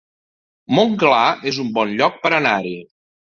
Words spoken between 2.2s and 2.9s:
per anar-hi